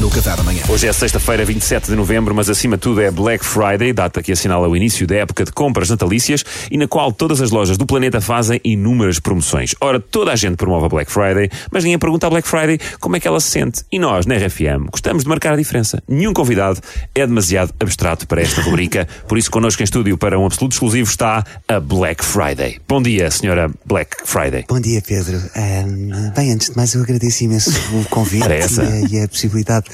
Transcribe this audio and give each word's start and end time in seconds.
no 0.00 0.08
Café 0.10 0.36
da 0.36 0.42
manhã. 0.44 0.62
Hoje 0.68 0.86
é 0.86 0.92
sexta-feira, 0.92 1.44
27 1.44 1.86
de 1.88 1.96
novembro, 1.96 2.32
mas 2.34 2.48
acima 2.48 2.76
de 2.76 2.82
tudo 2.82 3.00
é 3.00 3.10
Black 3.10 3.44
Friday, 3.44 3.92
data 3.92 4.22
que 4.22 4.30
assinala 4.30 4.68
o 4.68 4.76
início 4.76 5.06
da 5.06 5.16
época 5.16 5.44
de 5.44 5.50
compras 5.50 5.90
natalícias 5.90 6.44
e 6.70 6.76
na 6.78 6.86
qual 6.86 7.10
todas 7.12 7.40
as 7.40 7.50
lojas 7.50 7.76
do 7.76 7.84
planeta 7.84 8.20
fazem 8.20 8.60
inúmeras 8.64 9.18
promoções. 9.18 9.74
Ora, 9.80 9.98
toda 9.98 10.32
a 10.32 10.36
gente 10.36 10.56
promove 10.56 10.86
a 10.86 10.88
Black 10.88 11.10
Friday, 11.10 11.50
mas 11.72 11.82
ninguém 11.82 11.98
pergunta 11.98 12.26
à 12.26 12.30
Black 12.30 12.46
Friday 12.46 12.78
como 13.00 13.16
é 13.16 13.20
que 13.20 13.26
ela 13.26 13.40
se 13.40 13.50
sente. 13.50 13.82
E 13.90 13.98
nós, 13.98 14.24
na 14.24 14.36
RFM, 14.36 14.88
gostamos 14.90 15.24
de 15.24 15.28
marcar 15.28 15.54
a 15.54 15.56
diferença. 15.56 16.00
Nenhum 16.08 16.32
convidado 16.32 16.80
é 17.14 17.26
demasiado 17.26 17.74
abstrato 17.80 18.26
para 18.26 18.40
esta 18.40 18.60
rubrica, 18.62 19.08
por 19.26 19.36
isso 19.36 19.50
connosco 19.50 19.82
em 19.82 19.84
estúdio 19.84 20.16
para 20.16 20.38
um 20.38 20.46
absoluto 20.46 20.72
exclusivo 20.72 21.10
está 21.10 21.44
a 21.66 21.80
Black 21.80 22.24
Friday. 22.24 22.80
Bom 22.86 23.02
dia, 23.02 23.30
senhora 23.30 23.68
Black 23.84 24.16
Friday. 24.24 24.64
Bom 24.68 24.80
dia, 24.80 25.02
Pedro. 25.02 25.38
Ahm, 25.56 26.32
bem, 26.36 26.52
antes 26.52 26.70
de 26.70 26.76
mais, 26.76 26.94
eu 26.94 27.02
agradeço 27.02 27.42
imenso 27.42 27.70
o 27.92 28.04
convite 28.10 28.44
Era 28.44 28.54
essa. 28.54 28.84
e, 28.84 28.86
a, 28.86 29.08
e 29.08 29.24
a 29.24 29.28
possibilidade 29.28 29.87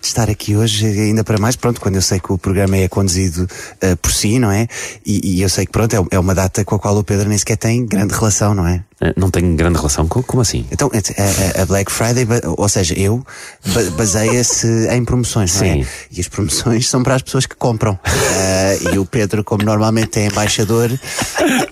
de 0.00 0.06
estar 0.06 0.30
aqui 0.30 0.56
hoje, 0.56 0.86
ainda 0.86 1.22
para 1.24 1.38
mais, 1.38 1.56
pronto, 1.56 1.80
quando 1.80 1.96
eu 1.96 2.02
sei 2.02 2.20
que 2.20 2.32
o 2.32 2.38
programa 2.38 2.76
é 2.76 2.88
conduzido 2.88 3.48
ah, 3.82 3.96
por 4.00 4.12
si, 4.12 4.38
não 4.38 4.50
é? 4.50 4.66
E, 5.04 5.36
e 5.36 5.42
eu 5.42 5.48
sei 5.48 5.66
que, 5.66 5.72
pronto, 5.72 5.94
é, 5.94 6.16
é 6.16 6.18
uma 6.18 6.34
data 6.34 6.64
com 6.64 6.74
a 6.74 6.78
qual 6.78 6.96
o 6.96 7.04
Pedro 7.04 7.28
nem 7.28 7.38
sequer 7.38 7.56
tem 7.56 7.84
grande 7.86 8.14
relação, 8.14 8.54
não 8.54 8.66
é? 8.66 8.84
Eh, 9.00 9.14
Não 9.16 9.30
tenho 9.30 9.54
grande 9.56 9.76
relação 9.78 10.06
com. 10.06 10.22
Como 10.22 10.42
assim? 10.42 10.66
Então, 10.70 10.90
a, 10.92 11.58
a- 11.58 11.62
a 11.62 11.66
Black 11.66 11.90
Friday, 11.90 12.26
ou 12.56 12.68
seja, 12.68 12.94
eu, 12.98 13.24
ba- 13.66 13.90
baseia-se 13.96 14.66
em 14.92 15.04
promoções, 15.04 15.52
não 15.54 15.60
Sim. 15.60 15.82
é? 15.82 15.86
E 16.12 16.20
as 16.20 16.28
promoções 16.28 16.88
são 16.88 17.02
para 17.02 17.14
as 17.14 17.22
pessoas 17.22 17.46
que 17.46 17.56
compram. 17.56 17.98
Ah, 18.04 18.92
e 18.94 18.98
o 18.98 19.06
Pedro, 19.06 19.42
como 19.42 19.64
normalmente 19.64 20.18
é 20.20 20.26
embaixador, 20.26 20.90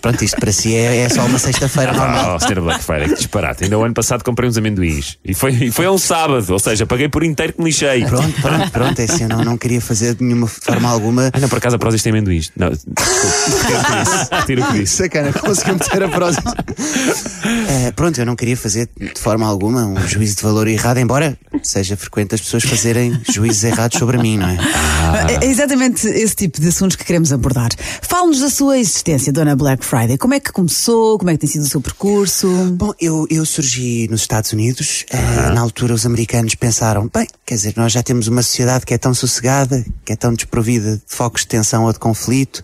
pronto, 0.01 0.24
isto 0.24 0.38
para 0.41 0.52
si 0.52 0.74
é, 0.74 0.98
é 1.02 1.09
só 1.09 1.24
uma 1.27 1.38
sexta-feira 1.38 1.92
normal. 1.92 2.37
Oh, 2.37 2.41
senhora 2.41 2.60
Black 2.62 2.82
Friday, 2.82 3.09
que 3.09 3.15
disparate. 3.16 3.65
Ainda 3.65 3.79
o 3.79 3.85
ano 3.85 3.95
passado 3.95 4.24
comprei 4.24 4.48
uns 4.48 4.57
amendoins. 4.57 5.18
E 5.24 5.35
foi, 5.35 5.52
e 5.52 5.70
foi 5.70 5.85
a 5.87 5.92
um 5.92 5.98
sábado, 5.98 6.51
ou 6.51 6.59
seja, 6.59 6.87
paguei 6.87 7.09
por 7.09 7.23
inteiro 7.23 7.52
que 7.52 7.59
me 7.60 7.66
lixei. 7.66 8.04
Pronto, 8.07 8.40
pronto, 8.40 8.70
pronto, 8.70 9.01
é 9.01 9.04
assim, 9.04 9.24
eu 9.24 9.29
não, 9.29 9.45
não 9.45 9.57
queria 9.59 9.80
fazer 9.80 10.15
de 10.15 10.24
nenhuma 10.24 10.46
forma 10.46 10.88
alguma. 10.88 11.30
Ah, 11.32 11.38
não, 11.40 11.48
por 11.48 11.59
acaso 11.59 11.76
a 11.76 11.79
Prozis 11.79 12.02
tem 12.02 12.10
amendoins. 12.10 12.51
Não, 12.57 12.70
desculpe. 12.70 13.02
Retiro 14.35 14.63
o 14.63 14.66
que 14.66 14.73
disse. 14.73 14.79
Disse. 14.79 14.96
Sacana, 14.96 15.32
conseguiu 15.32 15.74
meter 15.74 16.02
a 16.04 16.09
prosa. 16.09 16.40
Eh, 17.71 17.93
pronto, 17.93 18.19
eu 18.19 18.27
não 18.27 18.35
queria 18.35 18.57
fazer 18.57 18.88
de 18.97 19.21
forma 19.21 19.47
alguma 19.47 19.85
um 19.85 20.09
juízo 20.09 20.37
de 20.37 20.43
valor 20.43 20.66
errado, 20.66 20.99
embora 20.99 21.38
seja 21.63 21.97
frequente 21.97 22.35
as 22.35 22.41
pessoas 22.41 22.65
fazerem 22.65 23.19
juízos 23.30 23.63
errados 23.65 23.99
sobre 23.99 24.19
mim, 24.19 24.38
não 24.38 24.49
é? 24.49 24.59
É 25.43 25.47
exatamente 25.47 26.07
esse 26.07 26.35
tipo 26.35 26.60
de 26.60 26.69
assuntos 26.69 26.97
que 26.97 27.05
queremos 27.05 27.33
abordar. 27.33 27.69
Fale-nos 28.02 28.41
da 28.41 28.51
sua 28.51 28.79
existência, 28.79 29.33
Dona 29.33 29.55
Black 29.55 29.85
Friday. 29.85 30.16
Como 30.19 30.35
é 30.35 30.41
que 30.41 30.51
começou? 30.51 31.19
Como 31.19 31.30
é 31.30 31.35
que 31.35 31.41
tem 31.41 31.49
sido 31.49 31.63
o 31.63 31.69
seu 31.69 31.80
percurso? 31.80 32.49
Bom, 32.73 32.93
eu, 33.01 33.27
eu 33.30 33.45
surgi 33.45 34.09
nos 34.10 34.23
Estados 34.23 34.53
Unidos. 34.53 35.05
eh, 35.10 35.51
na 35.51 35.60
altura, 35.60 35.95
os 35.95 36.07
americanos 36.07 36.55
pensaram: 36.55 37.10
bem, 37.13 37.27
quer 37.47 37.55
dizer, 37.55 37.75
nós 37.77 37.93
já 37.93 38.03
temos 38.03 38.29
uma 38.29 38.43
sociedade 38.43 38.85
que 38.87 38.95
é 38.95 38.99
tão 38.99 39.15
sossegada, 39.15 39.85
que 40.05 40.13
é 40.13 40.16
tão 40.16 40.32
desprovida 40.32 40.97
de 40.97 41.03
focos 41.07 41.43
de 41.43 41.49
tensão 41.49 41.85
ou 41.85 41.93
de 41.93 41.99
conflito. 41.99 42.63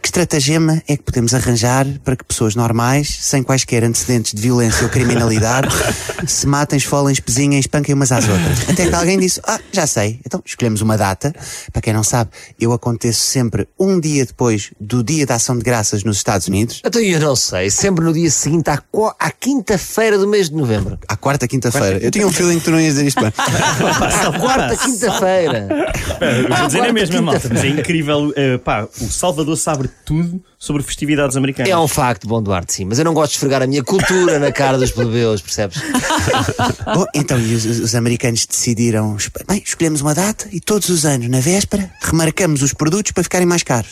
Que 0.00 0.08
estratagema 0.08 0.82
é 0.88 0.96
que 0.96 1.02
podemos 1.02 1.34
arranjar 1.34 1.86
para 2.04 2.16
que 2.16 2.24
pessoas 2.24 2.54
normais, 2.54 3.18
sem 3.20 3.42
quaisquer 3.42 3.84
antecedentes 3.84 3.95
de 4.04 4.42
violência 4.42 4.84
ou 4.84 4.88
criminalidade, 4.90 5.68
se 6.26 6.46
matem, 6.46 6.76
esfolem, 6.76 7.12
espezinhem, 7.12 7.58
espanquem 7.58 7.94
umas 7.94 8.12
às 8.12 8.28
outras? 8.28 8.68
Até 8.68 8.88
que 8.88 8.94
alguém 8.94 9.18
disse: 9.18 9.40
ah, 9.46 9.58
já 9.72 9.86
sei. 9.86 10.20
Então 10.26 10.42
escolhemos 10.44 10.80
uma 10.80 10.96
data. 10.96 11.34
Para 11.72 11.82
quem 11.82 11.92
não 11.92 12.02
sabe, 12.02 12.30
eu 12.60 12.72
aconteço 12.72 13.20
sempre 13.20 13.68
um 13.78 13.98
dia 14.00 14.24
depois 14.26 14.70
do 14.80 15.02
Dia 15.02 15.24
da 15.26 15.36
Ação 15.36 15.56
de 15.56 15.64
Graças 15.64 16.02
nos 16.04 16.16
Estados 16.16 16.48
Unidos. 16.48 16.80
Então 16.84 17.00
eu 17.00 17.20
não 17.20 17.36
sei, 17.36 17.70
sempre 17.70 18.04
no 18.04 18.12
dia 18.12 18.30
seguinte 18.30 18.68
à, 18.70 18.82
à 19.18 19.30
quinta-feira 19.30 20.18
do 20.18 20.26
mês 20.26 20.50
de 20.50 20.56
novembro. 20.56 20.98
À 21.08 21.16
quarta 21.16 21.46
quinta-feira. 21.46 21.98
Eu 21.98 22.10
tinha 22.10 22.26
um 22.26 22.32
feeling 22.32 22.58
que 22.58 22.64
tu 22.64 22.70
não 22.70 22.80
ias 22.80 22.94
dizer 22.94 23.06
isto 23.06 23.20
bem. 23.20 23.32
À 23.36 24.32
quarta 24.38 24.76
quinta-feira. 24.76 25.68
Vou 25.68 26.66
dizer 26.66 26.78
na 26.78 26.86
Quarta, 26.86 26.92
mesma, 26.92 27.22
malta, 27.22 27.48
mas 27.52 27.64
é 27.64 27.68
incrível. 27.68 28.32
eh, 28.36 28.58
pá, 28.58 28.88
o 29.00 29.10
Salvador 29.10 29.56
sabe 29.56 29.90
tudo 30.04 30.42
sobre 30.66 30.82
festividades 30.82 31.36
americanas. 31.36 31.70
É 31.70 31.78
um 31.78 31.88
facto, 31.88 32.26
bom 32.26 32.42
Duarte, 32.42 32.72
sim, 32.72 32.84
mas 32.84 32.98
eu 32.98 33.04
não 33.04 33.14
gosto 33.14 33.30
de 33.32 33.36
esfregar 33.36 33.62
a 33.62 33.66
minha 33.66 33.82
cultura 33.82 34.38
na 34.38 34.50
cara 34.52 34.76
dos 34.78 34.90
plebeus, 34.90 35.40
percebes? 35.40 35.78
Bom, 36.94 37.04
então, 37.14 37.38
e 37.38 37.54
os, 37.54 37.64
os 37.64 37.94
americanos 37.94 38.46
decidiram, 38.46 39.16
bem, 39.48 39.62
escolhemos 39.64 40.00
uma 40.00 40.14
data 40.14 40.48
e 40.52 40.60
todos 40.60 40.88
os 40.88 41.04
anos, 41.04 41.28
na 41.28 41.40
véspera, 41.40 41.90
remarcamos 42.00 42.62
os 42.62 42.72
produtos 42.72 43.12
para 43.12 43.22
ficarem 43.22 43.46
mais 43.46 43.62
caros. 43.62 43.90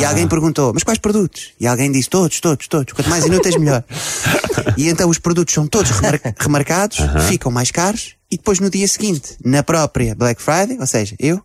E 0.00 0.04
alguém 0.04 0.26
perguntou, 0.26 0.72
mas 0.74 0.82
quais 0.82 0.98
produtos? 0.98 1.50
E 1.60 1.66
alguém 1.66 1.90
disse, 1.90 2.08
todos, 2.08 2.40
todos, 2.40 2.66
todos. 2.68 2.92
Quanto 2.92 3.08
mais 3.10 3.24
inúteis, 3.24 3.56
melhor. 3.56 3.84
e 4.76 4.88
então 4.88 5.08
os 5.08 5.18
produtos 5.18 5.54
são 5.54 5.66
todos 5.66 5.90
remar- 5.90 6.20
remarcados, 6.38 6.98
ficam 7.28 7.50
mais 7.52 7.70
caros. 7.70 8.17
E 8.30 8.36
depois 8.36 8.60
no 8.60 8.68
dia 8.68 8.86
seguinte, 8.86 9.36
na 9.42 9.62
própria 9.62 10.14
Black 10.14 10.42
Friday, 10.42 10.76
ou 10.78 10.86
seja, 10.86 11.16
eu, 11.18 11.40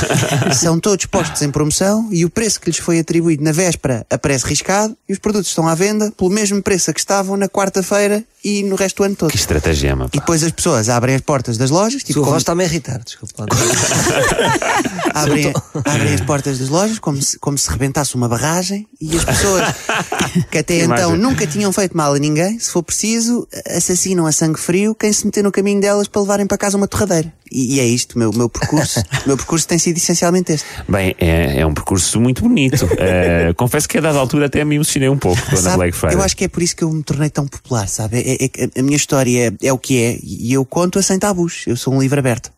são 0.54 0.78
todos 0.78 1.06
postos 1.06 1.40
em 1.40 1.50
promoção 1.50 2.08
e 2.12 2.26
o 2.26 2.30
preço 2.30 2.60
que 2.60 2.68
lhes 2.68 2.78
foi 2.78 2.98
atribuído 2.98 3.42
na 3.42 3.52
véspera 3.52 4.06
aparece 4.10 4.46
riscado 4.46 4.94
e 5.08 5.14
os 5.14 5.18
produtos 5.18 5.48
estão 5.48 5.66
à 5.66 5.74
venda 5.74 6.12
pelo 6.12 6.28
mesmo 6.28 6.62
preço 6.62 6.90
a 6.90 6.94
que 6.94 7.00
estavam 7.00 7.38
na 7.38 7.48
quarta-feira 7.48 8.22
e 8.48 8.62
no 8.62 8.76
resto 8.76 8.98
do 8.98 9.04
ano 9.04 9.16
todo. 9.16 9.30
Que 9.30 9.36
estratagema. 9.36 10.04
E 10.12 10.18
pá. 10.18 10.20
depois 10.20 10.42
as 10.44 10.52
pessoas 10.52 10.88
abrem 10.88 11.16
as 11.16 11.20
portas 11.20 11.58
das 11.58 11.70
lojas, 11.70 12.02
tipo, 12.02 12.12
Sua 12.14 12.22
como- 12.22 12.32
voz 12.32 12.42
está-me 12.42 12.62
a 12.62 12.66
irritar, 12.66 13.00
desculpa. 13.04 13.46
abrem, 15.14 15.52
abrem 15.84 16.14
as 16.14 16.20
portas 16.20 16.58
das 16.58 16.68
lojas 16.68 16.98
como 16.98 17.20
se, 17.20 17.38
como 17.38 17.56
se 17.58 17.68
rebentasse 17.70 18.14
uma 18.14 18.28
barragem 18.28 18.86
e 19.00 19.16
as 19.16 19.24
pessoas 19.24 19.62
que 20.50 20.58
até 20.58 20.76
então 20.78 20.96
imagem. 21.10 21.16
nunca 21.18 21.46
tinham 21.46 21.72
feito 21.72 21.96
mal 21.96 22.14
a 22.14 22.18
ninguém, 22.18 22.58
se 22.58 22.70
for 22.70 22.82
preciso, 22.82 23.46
assassinam 23.66 24.26
a 24.26 24.32
sangue 24.32 24.58
frio 24.60 24.94
quem 24.94 25.12
se 25.12 25.24
meter 25.26 25.42
no 25.42 25.50
caminho 25.52 25.80
delas 25.80 26.08
para 26.08 26.20
levarem 26.22 26.46
para 26.46 26.58
casa 26.58 26.76
uma 26.76 26.86
torradeira. 26.88 27.32
E, 27.50 27.76
e 27.76 27.80
é 27.80 27.84
isto, 27.84 28.14
o 28.16 28.18
meu, 28.18 28.32
meu 28.32 28.48
percurso. 28.48 29.02
meu 29.26 29.36
percurso 29.36 29.66
tem 29.66 29.78
sido 29.78 29.96
essencialmente 29.96 30.52
este. 30.52 30.66
Bem, 30.88 31.14
é, 31.18 31.60
é 31.60 31.66
um 31.66 31.74
percurso 31.74 32.20
muito 32.20 32.42
bonito. 32.42 32.86
Eh, 32.98 33.52
confesso 33.56 33.88
que 33.88 33.98
a 33.98 34.00
dada 34.00 34.18
altura 34.18 34.46
até 34.46 34.64
me 34.64 34.74
emocionei 34.74 35.08
um 35.08 35.18
pouco 35.18 35.40
a 35.52 35.56
Sabe, 35.56 35.76
Black 35.76 35.96
Friday. 35.96 36.16
eu 36.16 36.22
acho 36.22 36.36
que 36.36 36.44
é 36.44 36.48
por 36.48 36.62
isso 36.62 36.74
que 36.74 36.82
eu 36.82 36.90
me 36.90 37.02
tornei 37.02 37.28
tão 37.28 37.46
popular, 37.46 37.86
sabe? 37.88 38.18
É, 38.18 38.44
é 38.44 38.80
a 38.80 38.82
minha 38.82 38.96
história 38.96 39.48
é, 39.60 39.66
é 39.68 39.72
o 39.72 39.78
que 39.78 40.02
é 40.02 40.18
e 40.22 40.52
eu 40.52 40.64
conto-a 40.64 41.02
sem 41.02 41.18
tabus. 41.18 41.64
Eu 41.66 41.76
sou 41.76 41.94
um 41.94 42.00
livro 42.00 42.18
aberto. 42.18 42.50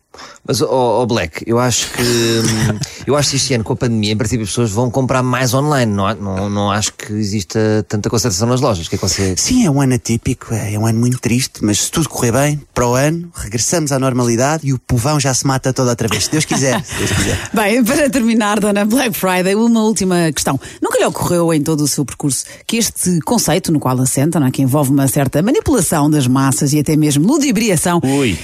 Mas, 0.45 0.61
ó 0.61 0.89
ó, 1.01 1.05
Black, 1.05 1.43
eu 1.45 1.59
acho 1.59 1.91
que 1.91 2.01
hum, 2.01 2.79
eu 3.05 3.15
acho 3.15 3.31
que 3.31 3.35
este 3.35 3.53
ano 3.53 3.63
com 3.63 3.73
a 3.73 3.75
pandemia, 3.75 4.13
em 4.13 4.17
princípio, 4.17 4.43
as 4.43 4.49
pessoas 4.49 4.71
vão 4.71 4.89
comprar 4.89 5.21
mais 5.21 5.53
online. 5.53 5.91
Não, 5.91 6.13
não, 6.15 6.49
não 6.49 6.71
acho 6.71 6.93
que 6.93 7.13
exista 7.13 7.85
tanta 7.87 8.09
concentração 8.09 8.47
nas 8.47 8.61
lojas. 8.61 8.87
O 8.87 8.89
que 8.89 8.95
é 8.95 8.97
que 8.97 9.07
você. 9.07 9.35
Sim, 9.37 9.65
é 9.65 9.71
um 9.71 9.81
ano 9.81 9.95
atípico, 9.95 10.53
é 10.53 10.77
um 10.77 10.85
ano 10.85 10.99
muito 10.99 11.19
triste, 11.19 11.63
mas 11.63 11.81
se 11.81 11.91
tudo 11.91 12.09
correr 12.09 12.31
bem, 12.31 12.61
para 12.73 12.87
o 12.87 12.95
ano, 12.95 13.29
regressamos 13.35 13.91
à 13.91 13.99
normalidade 13.99 14.67
e 14.67 14.73
o 14.73 14.79
povão 14.79 15.19
já 15.19 15.33
se 15.33 15.45
mata 15.45 15.73
toda 15.73 15.91
outra 15.91 16.07
vez, 16.07 16.25
se 16.25 16.31
Deus 16.31 16.45
quiser. 16.45 16.83
Se 16.83 16.95
Deus 16.97 17.11
quiser. 17.11 17.49
Bem, 17.53 17.83
para 17.83 18.09
terminar, 18.09 18.59
Dona 18.59 18.85
Black 18.85 19.15
Friday, 19.15 19.55
uma 19.55 19.83
última 19.83 20.31
questão. 20.31 20.59
Nunca 20.81 20.97
lhe 20.97 21.05
ocorreu 21.05 21.53
em 21.53 21.61
todo 21.61 21.81
o 21.81 21.87
seu 21.87 22.05
percurso 22.05 22.45
que 22.65 22.77
este 22.77 23.19
conceito 23.21 23.71
no 23.71 23.79
qual 23.79 23.99
assenta, 24.01 24.39
não 24.39 24.47
é? 24.47 24.51
que 24.51 24.61
envolve 24.61 24.91
uma 24.91 25.07
certa 25.07 25.41
manipulação 25.41 26.09
das 26.09 26.27
massas 26.27 26.73
e 26.73 26.79
até 26.79 26.95
mesmo 26.95 27.27
ludibriação, 27.27 28.01
Ui, 28.03 28.37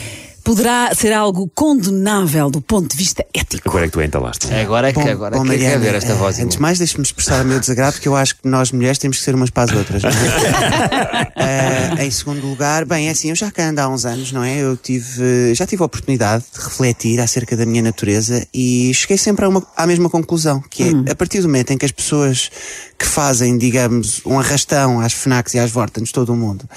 poderá 0.46 0.94
ser 0.94 1.12
algo 1.12 1.52
condenável 1.56 2.52
do 2.52 2.62
ponto 2.62 2.92
de 2.92 2.96
vista 2.96 3.26
ético? 3.34 3.68
agora 3.68 3.86
é 3.86 3.88
que 3.88 3.94
tu 3.94 4.02
entalaste. 4.02 4.54
Agora 4.54 4.90
é 4.90 4.94
que 4.94 5.00
Bom, 5.00 5.10
agora 5.10 5.36
bom, 5.36 5.42
é 5.42 5.44
que 5.44 5.48
Mariana, 5.48 5.80
ver 5.80 5.96
esta 5.96 6.12
eh, 6.12 6.16
voz. 6.16 6.40
Antes 6.40 6.56
de 6.56 6.62
mais, 6.62 6.78
deixe-me 6.78 7.04
expressar 7.04 7.44
o 7.44 7.48
meu 7.48 7.60
desagrado, 7.60 7.94
porque 7.94 8.08
eu 8.08 8.16
acho 8.16 8.36
que 8.36 8.48
nós 8.48 8.72
mulheres 8.72 9.00
temos 9.00 9.18
que 9.18 9.24
ser 9.24 9.34
umas 9.34 9.50
para 9.50 9.64
as 9.64 9.78
outras. 9.78 10.04
é? 10.06 11.26
Eh, 11.38 12.06
em 12.06 12.12
segundo 12.12 12.48
lugar, 12.48 12.86
bem, 12.86 13.08
é 13.08 13.12
assim, 13.12 13.30
eu 13.30 13.36
já 13.36 13.52
cá 13.52 13.70
ando 13.70 13.82
há 13.82 13.88
uns 13.88 14.06
anos, 14.06 14.32
não 14.32 14.44
é? 14.44 14.58
Eu 14.58 14.76
tive, 14.78 15.54
já 15.54 15.66
tive 15.66 15.84
a 15.84 15.86
oportunidade 15.86 16.44
de 16.52 16.64
refletir 16.64 17.20
acerca 17.20 17.56
da 17.56 17.66
minha 17.66 17.82
natureza 17.82 18.48
e 18.54 18.92
cheguei 18.94 19.18
sempre 19.18 19.46
a 19.46 19.50
uma, 19.50 19.66
à 19.76 19.86
mesma 19.86 20.10
conclusão, 20.10 20.64
que 20.70 20.84
é, 20.84 21.12
a 21.12 21.16
partir 21.16 21.42
do 21.42 21.48
momento 21.48 21.72
em 21.72 21.78
que 21.78 21.86
as 21.86 21.92
pessoas 21.92 22.50
que 22.98 23.06
fazem, 23.06 23.58
digamos, 23.58 24.22
um 24.26 24.40
arrastão 24.40 25.00
às 25.00 25.14
FNACs 25.14 25.54
e 25.54 25.60
às 25.60 25.70
Vortans 25.70 26.08
de 26.08 26.14
todo 26.14 26.34
o 26.34 26.36
mundo 26.36 26.68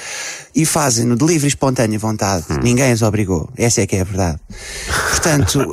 e 0.55 0.67
fazem-no 0.67 1.17
de 1.17 1.25
livre 1.25 1.47
e 1.47 1.49
espontânea 1.49 1.99
vontade, 1.99 2.45
ninguém 2.63 2.91
as 2.91 3.03
obrigou. 3.03 3.49
Essa 3.59 3.81
é 3.81 3.87
que 3.89 3.97
é 3.97 4.03
a 4.03 4.05
verdade. 4.05 4.39
Portanto, 5.11 5.73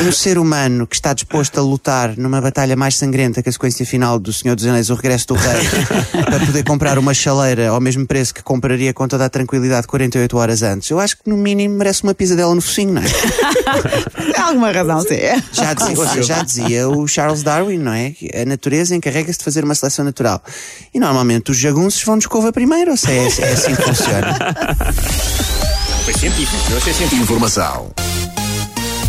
um 0.00 0.10
ser 0.10 0.38
humano 0.38 0.86
que 0.86 0.94
está 0.94 1.12
disposto 1.12 1.58
a 1.58 1.62
lutar 1.62 2.16
numa 2.16 2.40
batalha 2.40 2.74
mais 2.74 2.96
sangrenta 2.96 3.42
que 3.42 3.48
a 3.50 3.52
sequência 3.52 3.84
final 3.84 4.18
do 4.18 4.32
Senhor 4.32 4.56
dos 4.56 4.64
Anéis, 4.64 4.88
o 4.88 4.94
Regresso 4.94 5.26
do 5.28 5.34
Rei, 5.34 5.68
para 6.24 6.40
poder 6.40 6.64
comprar 6.64 6.98
uma 6.98 7.12
chaleira 7.12 7.68
ao 7.68 7.80
mesmo 7.80 8.06
preço 8.06 8.32
que 8.32 8.42
compraria 8.42 8.94
com 8.94 9.06
toda 9.06 9.26
a 9.26 9.28
tranquilidade 9.28 9.86
48 9.86 10.34
horas 10.34 10.62
antes, 10.62 10.88
eu 10.88 10.98
acho 10.98 11.18
que 11.18 11.28
no 11.28 11.36
mínimo 11.36 11.76
merece 11.76 12.04
uma 12.04 12.14
pisadela 12.14 12.54
no 12.54 12.62
focinho, 12.62 12.94
não 12.94 13.02
é? 13.02 14.32
Tem 14.32 14.42
alguma 14.42 14.72
razão, 14.72 15.00
sim. 15.02 15.16
Já 15.52 15.74
dizia, 15.74 16.22
já 16.22 16.42
dizia 16.42 16.88
o 16.88 17.06
Charles 17.06 17.42
Darwin, 17.42 17.78
não 17.78 17.92
é? 17.92 18.14
A 18.40 18.46
natureza 18.46 18.96
encarrega-se 18.96 19.38
de 19.38 19.44
fazer 19.44 19.62
uma 19.62 19.74
seleção 19.74 20.06
natural. 20.06 20.42
E 20.94 20.98
normalmente 20.98 21.50
os 21.50 21.58
jagunços 21.58 22.02
vão 22.02 22.16
de 22.16 22.24
escova 22.24 22.50
primeiro, 22.50 22.92
ou 22.92 22.96
seja, 22.96 23.42
é, 23.42 23.50
é 23.50 23.52
assim 23.52 23.74
que 23.74 23.82
funciona. 23.82 24.38
Foi 26.06 26.14
científico, 26.14 26.70
eu 26.70 26.76
achei 26.76 26.92
científico. 26.92 27.24
Informação 27.24 27.90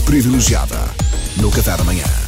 privilegiada 0.03 0.79
no 1.35 1.51
Café 1.51 1.77
da 1.77 1.83
manhã. 1.83 2.26